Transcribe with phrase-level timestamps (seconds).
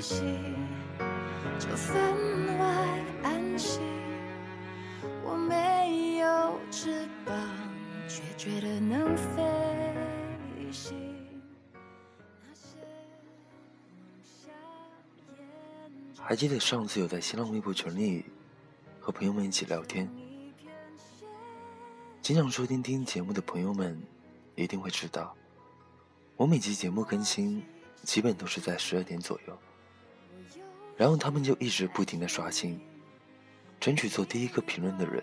[0.00, 0.22] 息，
[1.58, 3.82] 就分外安心。
[5.24, 7.36] 我没有翅膀，
[8.08, 10.96] 却觉得能飞行。
[16.20, 18.24] 还记得上次有在新浪微博群里
[19.00, 20.06] 和朋友们一起聊天，
[22.20, 23.98] 经常收听听节目的朋友们
[24.54, 25.34] 一定会知道，
[26.36, 27.64] 我每期节目更新
[28.02, 29.58] 基本都是在十二点左右，
[30.98, 32.78] 然后他们就一直不停的刷新，
[33.78, 35.22] 争取做第一个评论的人。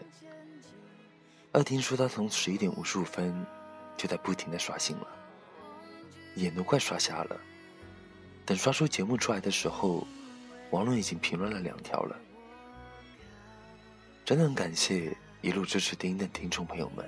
[1.52, 3.46] 二听说他从十一点五十五分
[3.98, 5.08] 就在不停的刷新了，
[6.36, 7.38] 眼都快刷瞎了。
[8.46, 10.08] 等刷出节目出来的时候，
[10.72, 12.18] 王伦已经评论了两条了。
[14.24, 17.06] 真的很感谢一路支持丁音的听众朋友们，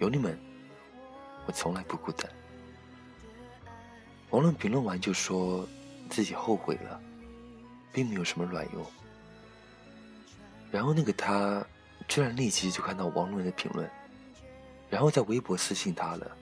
[0.00, 0.36] 有你们，
[1.46, 2.28] 我从来不孤单。
[4.30, 5.68] 王伦评论完就说
[6.10, 7.00] 自己后悔了，
[7.92, 8.84] 并没有什么卵用。
[10.70, 11.64] 然后那个他
[12.08, 13.88] 居然立即就看到王伦的评论，
[14.88, 16.36] 然后在微博私信他了。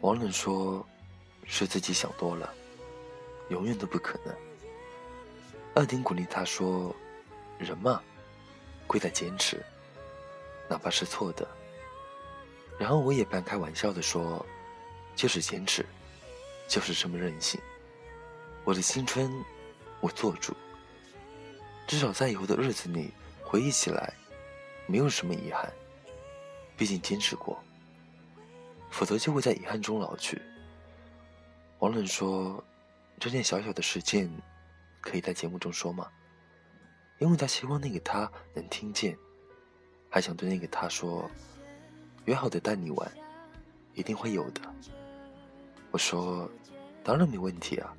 [0.00, 0.86] 王伦说
[1.44, 2.52] 是自己想多了，
[3.50, 4.34] 永远都不可能。
[5.74, 6.94] 二丁鼓励他说
[7.58, 8.02] ：“人嘛，
[8.86, 9.64] 贵在坚持，
[10.68, 11.46] 哪怕是错的。”
[12.78, 14.44] 然后我也半开玩笑的说
[15.14, 15.86] ：“就是坚持，
[16.66, 17.60] 就是这么任性。
[18.64, 19.30] 我的青春，
[20.00, 20.54] 我做主。
[21.86, 23.10] 至少在以后的日子里，
[23.42, 24.14] 回忆起来，
[24.86, 25.70] 没有什么遗憾。
[26.76, 27.62] 毕竟坚持过，
[28.90, 30.40] 否则就会在遗憾中老去。”
[31.80, 32.62] 王冷说
[33.18, 34.30] ：“这件小小的事件，
[35.00, 36.10] 可以在节目中说吗？
[37.18, 39.16] 因为他希望那个他能听见，
[40.08, 41.30] 还想对那个他说，
[42.24, 43.12] 约好的带你玩，
[43.94, 44.60] 一定会有的。”
[45.90, 46.48] 我说
[47.02, 47.92] ：“当然没问题啊，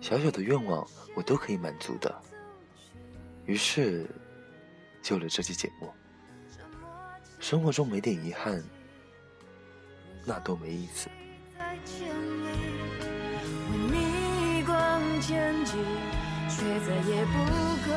[0.00, 2.22] 小小的愿望我都可以满足的。”
[3.46, 4.08] 于是，
[5.02, 5.92] 就了这期节目。
[7.38, 8.62] 生活中没点遗憾，
[10.24, 11.08] 那多没意思。
[11.58, 12.46] 在千里，
[13.70, 15.82] 为你光前进，
[16.48, 17.32] 却再也不
[17.86, 17.90] 恐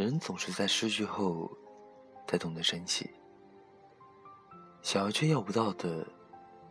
[0.00, 1.54] 人总是在失去后，
[2.26, 3.10] 才懂得珍惜。
[4.80, 6.06] 想要却要不到的，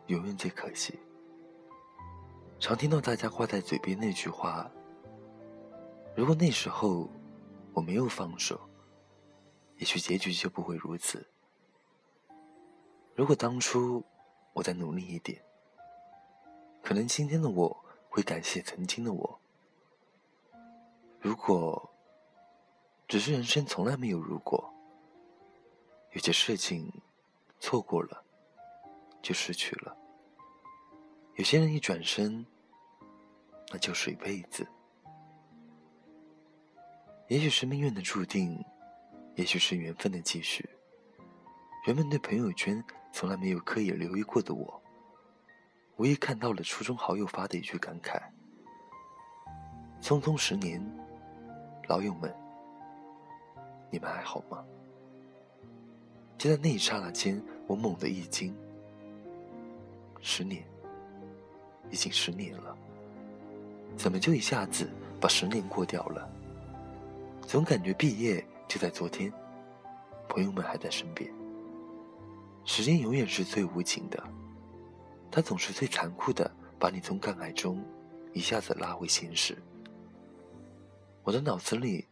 [0.08, 0.98] 永远最可惜。
[2.60, 4.68] 常听到大家挂在嘴边那句话
[6.18, 7.08] ：“如果那时候
[7.72, 8.60] 我没有放手，
[9.78, 11.24] 也许结局就不会如此。
[13.14, 14.04] 如果当初
[14.54, 15.40] 我再努力一点，
[16.82, 19.40] 可能今天的我会感谢曾经的我。
[21.20, 21.88] 如果……”
[23.10, 24.72] 只是人生从来没有如果，
[26.12, 26.94] 有些事情
[27.60, 28.24] 错过了
[29.20, 29.98] 就失去了，
[31.34, 32.46] 有些人一转身
[33.72, 34.66] 那就是一辈子。
[37.30, 38.64] 也许是命运的注定，
[39.34, 40.70] 也许是缘分的继续。
[41.88, 44.80] 人们对朋友圈从来没有刻意留意过的我，
[45.98, 48.22] 无意看到了初中好友发的一句感慨
[50.00, 50.80] ：“匆匆十年，
[51.88, 52.32] 老友们，
[53.90, 54.64] 你们还好吗？”
[56.38, 58.56] 就在那一刹那间，我猛地一惊。
[60.22, 60.64] 十年，
[61.90, 62.76] 已经十年了，
[63.98, 64.90] 怎么就一下子
[65.20, 66.30] 把十年过掉了？
[67.42, 69.34] 总感觉毕业就在昨天，
[70.28, 71.30] 朋友们还在身边。
[72.64, 74.24] 时间永远是最无情的，
[75.32, 77.84] 它总是最残酷的，把你从感慨中
[78.34, 79.58] 一下子拉回现实。
[81.24, 82.06] 我的脑子里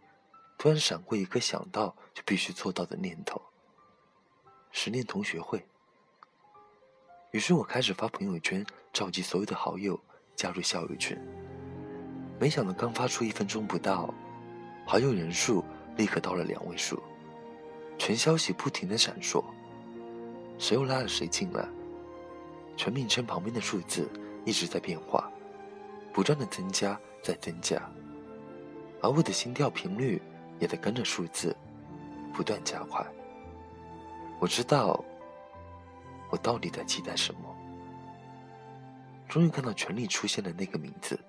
[0.57, 3.41] 突然闪过一个想到就必须做到的念头：
[4.71, 5.63] 十年同学会。
[7.31, 9.99] 于是我开始发朋友圈，召集所有的好友
[10.35, 11.17] 加入校友群。
[12.39, 14.13] 没想到刚发出一分钟不到。
[14.85, 15.63] 好友人数
[15.97, 17.03] 立刻到了两位数，
[17.97, 19.43] 群消息不停的闪烁，
[20.57, 21.67] 谁又拉了谁进来？
[22.77, 24.09] 全名称旁边的数字
[24.45, 25.29] 一直在变化，
[26.13, 27.81] 不断的增加，在增加，
[29.01, 30.21] 而我的心跳频率
[30.59, 31.55] 也在跟着数字
[32.33, 33.05] 不断加快。
[34.39, 35.03] 我知道，
[36.29, 37.55] 我到底在期待什么？
[39.27, 41.19] 终于看到群里出现的那个名字，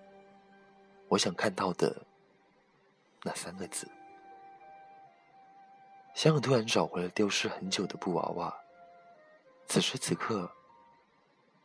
[1.09, 1.95] 我想看到的。
[3.25, 3.91] 那三个字，
[6.15, 8.55] 香港突然找回了丢失很久的布娃娃。
[9.67, 10.49] 此时此刻，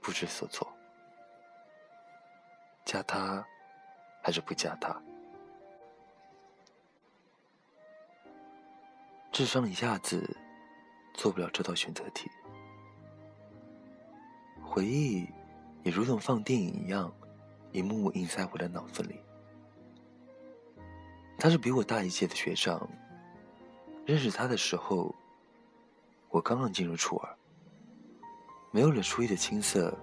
[0.01, 0.67] 不知所措，
[2.85, 3.45] 加他
[4.23, 4.99] 还是不加他？
[9.33, 10.37] 智商一下子
[11.15, 12.29] 做不了这道选择题。
[14.61, 15.27] 回忆
[15.81, 17.11] 也如同放电影一样，
[17.71, 19.19] 一幕幕印在我的脑子里。
[21.39, 22.87] 他是比我大一届的学长。
[24.05, 25.15] 认识他的时候，
[26.29, 27.35] 我刚刚进入初二，
[28.69, 29.97] 没有了初一的青涩，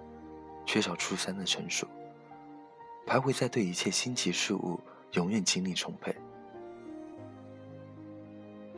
[0.67, 1.87] 缺少初三的成熟，
[3.07, 4.81] 徘徊在对一切新奇事物
[5.13, 6.17] 永远精力充沛，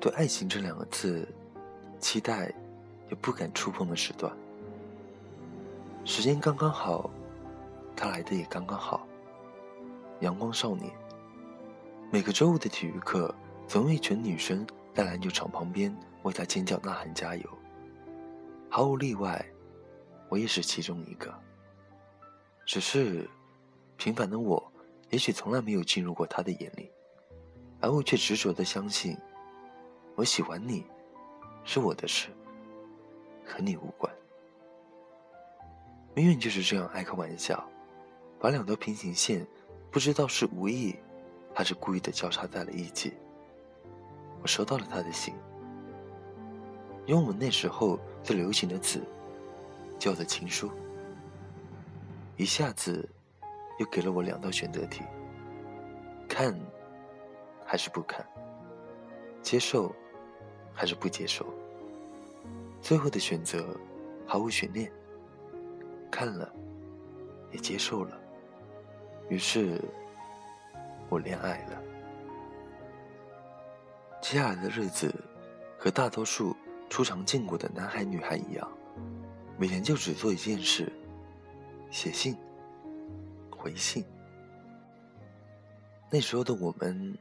[0.03, 1.29] 对爱情这两个字，
[2.01, 2.53] 期待
[3.09, 4.37] 又不敢触碰的时段。
[6.05, 7.09] 时间刚刚好，
[7.95, 9.07] 他来的也刚刚好。
[10.19, 10.91] 阳光少年。
[12.11, 13.33] 每个周五的体育课，
[13.69, 17.49] 总有一群女生在篮球场旁边为他尖叫呐喊加油。
[18.69, 19.47] 毫无例外，
[20.29, 21.33] 我也是其中一个。
[22.67, 23.31] 只是，
[23.97, 24.61] 平凡的我，
[25.11, 26.91] 也许从来没有进入过他的眼里，
[27.81, 29.17] 而我却执着的相信，
[30.15, 30.85] 我喜欢你，
[31.65, 32.29] 是我的事，
[33.47, 34.13] 和你无关。
[36.15, 37.67] 命运就是这样爱开玩笑，
[38.39, 39.47] 把两条平行线，
[39.91, 40.97] 不知道是无意。
[41.55, 43.13] 还是故意的交叉在了一起。
[44.41, 45.35] 我收到了他的信，
[47.05, 49.03] 用我们那时候最流行的词，
[49.99, 50.71] 叫做情书。
[52.39, 53.07] 一下子，
[53.79, 55.03] 又给了我两道选择题：
[56.27, 56.59] 看，
[57.67, 58.25] 还是不看；
[59.43, 59.95] 接受，
[60.73, 61.47] 还是不接受。
[62.81, 63.77] 最后的选择
[64.27, 64.91] 毫无悬念，
[66.11, 66.51] 看了，
[67.51, 68.19] 也接受了。
[69.29, 69.81] 于是。
[71.09, 71.83] 我恋爱了。
[74.23, 75.15] 接下来的日子，
[75.79, 76.57] 和大多数
[76.89, 78.67] 初尝见过的男孩女孩一样，
[79.59, 80.91] 每天就只做一件事：
[81.91, 82.35] 写信、
[83.51, 84.03] 回信。
[86.11, 87.15] 那时候的我们，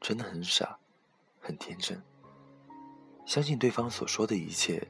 [0.00, 0.78] 真的很傻，
[1.40, 2.00] 很天真，
[3.24, 4.86] 相信对方所说的一切，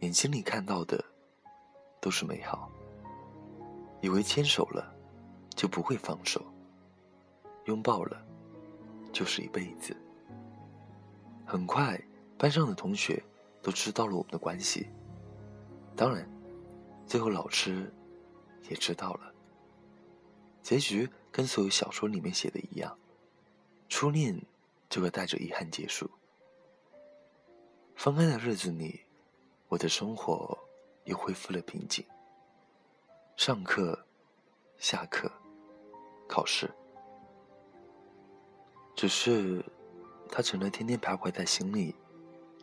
[0.00, 1.04] 眼睛里看到的
[2.00, 2.70] 都是美好，
[4.00, 4.92] 以为牵手了
[5.54, 6.42] 就不会放手。
[7.66, 8.24] 拥抱了，
[9.12, 9.94] 就是一辈子。
[11.44, 12.02] 很快，
[12.38, 13.22] 班上的同学
[13.60, 14.88] 都知道了我们的关系。
[15.94, 16.26] 当然，
[17.06, 17.92] 最后老师
[18.70, 19.34] 也知道了。
[20.62, 22.96] 结局跟所有小说里面写的一样，
[23.88, 24.40] 初恋
[24.88, 26.10] 就会带着遗憾结束。
[27.96, 29.00] 分开的日子里，
[29.68, 30.56] 我的生活
[31.04, 32.04] 又恢复了平静。
[33.36, 34.06] 上课、
[34.78, 35.30] 下课、
[36.28, 36.70] 考试。
[38.96, 39.64] 只是，
[40.28, 41.94] 他成了天天徘徊在心里，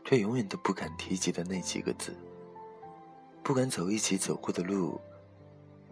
[0.04, 2.14] 却永远都不敢提及的那几个字。
[3.44, 5.00] 不敢走一起走过的路，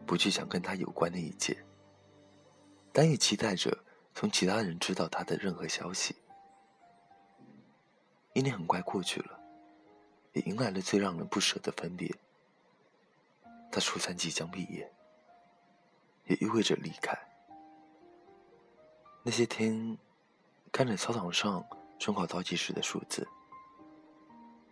[0.06, 1.56] 不去想跟他有关的一切，
[2.92, 3.78] 但也期待着
[4.13, 6.16] 从其他人知道他的任何消息。
[8.34, 9.40] 一年很快过去了，
[10.34, 12.13] 也迎来了最让人不舍的分别。
[13.72, 14.92] 他初三即将毕业，
[16.25, 17.18] 也意味着离开。
[19.24, 19.98] 那些天。
[20.75, 21.63] 看着操场上
[22.00, 23.28] 中考倒计时的数字，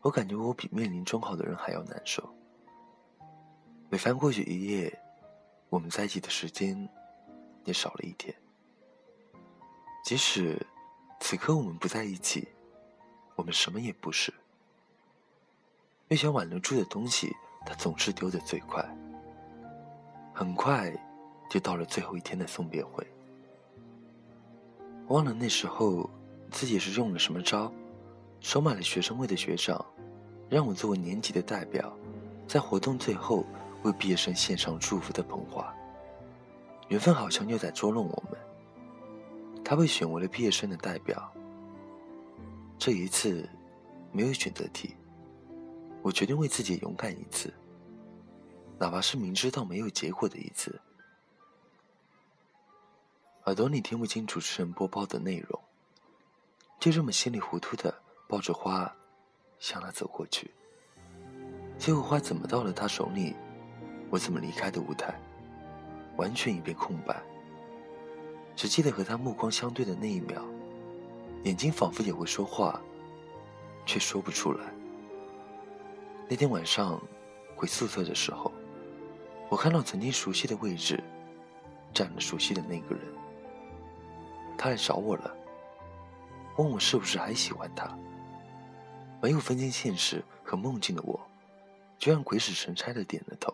[0.01, 2.27] 我感觉我比面临中考的人还要难受。
[3.87, 4.99] 每翻过去一页，
[5.69, 6.89] 我们在一起的时间
[7.65, 8.35] 也少了一天。
[10.03, 10.65] 即使
[11.19, 12.47] 此刻我们不在一起，
[13.35, 14.33] 我们什么也不是。
[16.09, 17.33] 越想挽留住的东西，
[17.65, 18.83] 他总是丢得最快。
[20.33, 20.93] 很快，
[21.49, 23.05] 就到了最后一天的送别会。
[25.07, 26.09] 忘了那时候
[26.49, 27.71] 自己是用了什么招，
[28.39, 29.85] 收买了学生会的学长，
[30.49, 31.95] 让我作为年级的代表，
[32.47, 33.45] 在活动最后
[33.83, 35.73] 为毕业生献上祝福的捧花。
[36.89, 38.39] 缘分好像又在捉弄我们。
[39.63, 41.31] 他被选为了毕业生的代表。
[42.83, 43.47] 这一次，
[44.11, 44.95] 没有选择题，
[46.01, 47.53] 我决定为自己勇敢一次，
[48.79, 50.81] 哪怕是明知道没有结果的一次。
[53.45, 55.61] 耳朵里听不清主持人播报的内容，
[56.79, 57.93] 就这么稀里糊涂的
[58.27, 58.91] 抱着花，
[59.59, 60.49] 向他走过去。
[61.77, 63.35] 最后花怎么到了他手里，
[64.09, 65.13] 我怎么离开的舞台，
[66.17, 67.21] 完全一片空白。
[68.55, 70.43] 只记得和他目光相对的那一秒，
[71.43, 72.81] 眼睛仿佛也会说话，
[73.85, 74.65] 却说不出来。
[76.29, 77.01] 那天晚上
[77.55, 78.51] 回宿舍的时候，
[79.49, 81.03] 我看到曾经熟悉的位置，
[81.93, 83.03] 站了熟悉的那个人。
[84.57, 85.35] 他来找我了，
[86.57, 87.97] 问我是不是还喜欢他。
[89.21, 91.19] 没有分清现实和梦境的我，
[91.97, 93.53] 居然鬼使神差的点了头。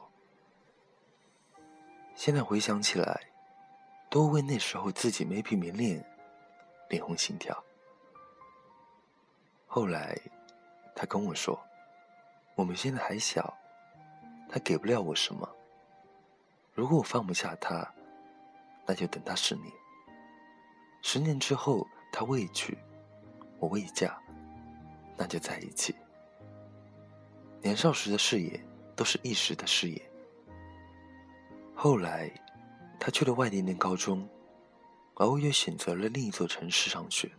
[2.16, 3.22] 现在回想起来。
[4.10, 6.02] 都为那时候自己没皮没脸，
[6.90, 7.62] 脸红心跳。
[9.68, 10.18] 后来，
[10.96, 11.62] 他跟我说
[12.56, 13.56] ：“我们现在还小，
[14.50, 15.48] 他给不了我什么。
[16.74, 17.88] 如果我放不下他，
[18.88, 19.72] 那就等他十年。
[21.04, 22.76] 十年之后，他未娶，
[23.60, 24.18] 我未嫁，
[25.16, 25.96] 那就在一起。
[27.62, 30.02] 年少时的誓言，都是一时的誓言。
[31.76, 32.32] 后来。”
[33.00, 34.28] 他去了外地念高中，
[35.18, 37.32] 而我又选择了另一座城市上学。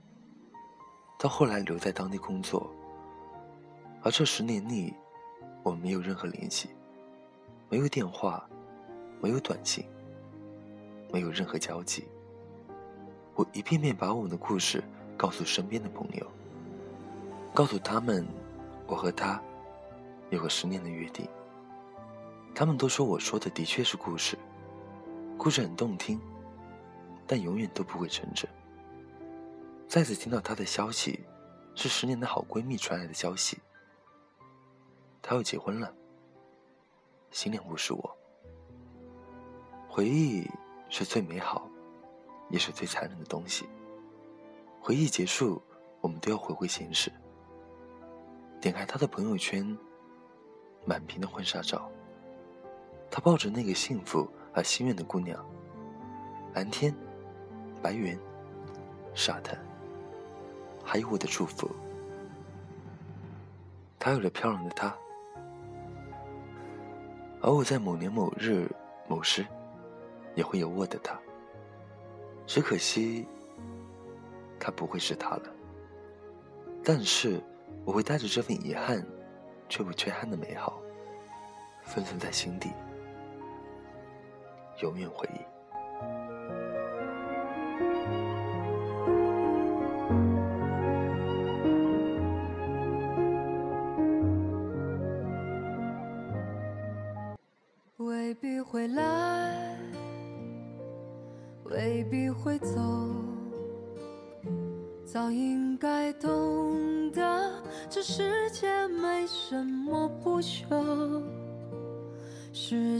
[1.18, 2.70] 到后来留在当地工作，
[4.02, 4.94] 而这十年里，
[5.64, 6.70] 我们没有任何联系，
[7.68, 8.48] 没有电话，
[9.20, 9.84] 没有短信，
[11.12, 12.06] 没有任何交集。
[13.34, 14.80] 我一遍遍把我们的故事
[15.16, 16.24] 告诉身边的朋友，
[17.52, 18.24] 告诉他们
[18.86, 19.42] 我和他
[20.30, 21.28] 有个十年的约定。
[22.54, 24.38] 他们都说我说的的确是故事。
[25.36, 26.20] 故事很动听，
[27.26, 28.48] 但永远都不会成真。
[29.88, 31.24] 再次听到她的消息，
[31.74, 33.58] 是十年的好闺蜜传来的消息，
[35.22, 35.90] 她要结婚了。
[37.30, 38.16] 新娘不是我。
[39.88, 40.46] 回忆
[40.90, 41.66] 是最美好，
[42.50, 43.66] 也是最残忍的东西。
[44.78, 45.60] 回忆结束，
[46.02, 47.10] 我们都要回归现实。
[48.60, 49.76] 点开她的朋友圈，
[50.84, 51.90] 满屏的婚纱照，
[53.10, 54.30] 她抱着那个幸福。
[54.54, 55.44] 而心愿的姑娘，
[56.52, 56.92] 蓝天、
[57.80, 58.18] 白云、
[59.14, 59.56] 沙滩，
[60.90, 61.70] 还有我的祝福。
[63.98, 64.96] 她有了漂亮的她，
[67.42, 68.66] 而我在某年某日
[69.06, 69.44] 某时，
[70.34, 71.14] 也会有我的她。
[72.46, 73.28] 只可惜，
[74.58, 75.42] 他不会是她了。
[76.82, 77.38] 但是，
[77.84, 79.06] 我会带着这份遗憾，
[79.68, 80.80] 却不缺憾的美好，
[81.84, 82.70] 封存在心底。
[84.80, 85.57] 永远回忆。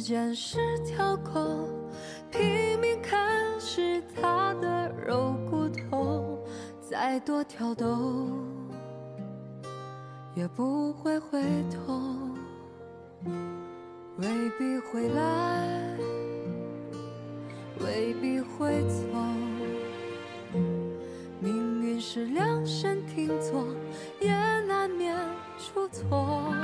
[0.09, 1.69] 间是条狗，
[2.31, 3.21] 拼命啃
[3.61, 6.39] 食它的肉骨头，
[6.81, 8.31] 再多挑逗
[10.35, 12.01] 也不会回头。
[14.17, 14.27] 未
[14.59, 15.99] 必会来，
[17.81, 19.05] 未必会走，
[21.39, 23.63] 命运是量身定做，
[24.21, 25.15] 也难免
[25.59, 26.58] 出错。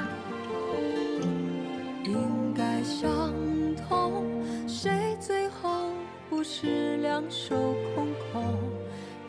[6.44, 7.56] 是两手
[7.94, 8.44] 空空？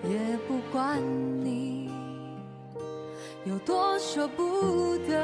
[0.03, 1.01] 也不管
[1.43, 1.89] 你
[3.45, 5.23] 有多舍不得，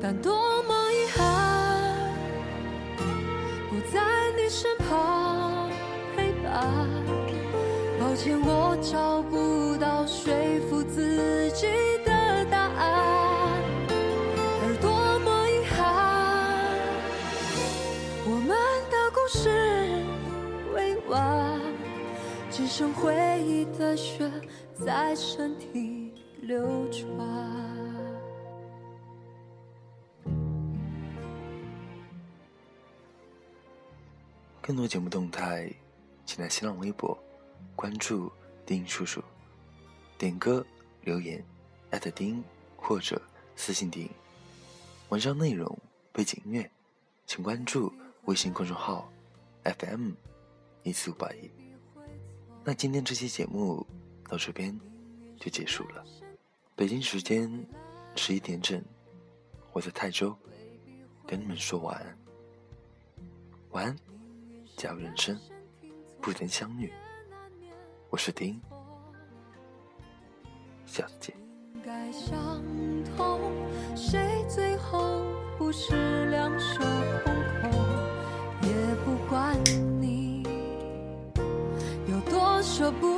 [0.00, 2.10] 但多么遗憾，
[3.68, 4.00] 不在
[4.36, 5.70] 你身旁
[6.16, 6.88] 陪伴。
[8.00, 10.32] 抱歉，我找不到说
[10.68, 10.82] 服
[22.78, 24.30] 成回忆的血
[24.86, 27.04] 在身体流转。
[34.62, 35.68] 更多节目动态，
[36.24, 37.18] 请在新浪微博
[37.74, 38.30] 关注
[38.64, 39.20] 丁叔叔，
[40.16, 40.64] 点歌
[41.02, 41.44] 留言
[41.90, 42.40] 艾特丁
[42.76, 43.20] 或者
[43.56, 44.08] 私信丁。
[45.08, 45.76] 文章内容、
[46.12, 46.70] 背景音乐，
[47.26, 47.92] 请关注
[48.26, 49.10] 微信公众号
[49.64, 50.12] FM
[50.84, 51.67] 一四五八一。
[52.68, 53.86] 那今天这期节目
[54.28, 54.78] 到这边
[55.38, 56.04] 就结束了。
[56.76, 57.50] 北京时间
[58.14, 58.84] 十一点整，
[59.72, 60.36] 我在泰州
[61.26, 62.18] 跟你们说晚安。
[63.70, 63.96] 晚安，
[64.76, 65.40] 假如人生
[66.20, 66.92] 不曾相遇，
[68.10, 68.60] 我是丁，
[70.84, 71.34] 下次见。
[71.82, 72.62] 该相
[73.16, 73.50] 同，
[73.96, 75.24] 谁最后
[75.56, 76.80] 不是两手
[77.24, 77.47] 空空？
[82.78, 83.17] 说不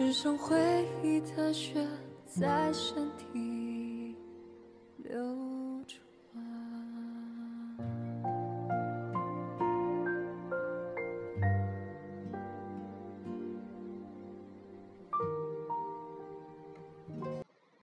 [0.00, 0.56] 只剩回
[1.02, 1.86] 忆的血
[2.26, 4.16] 在身体
[4.96, 5.59] 流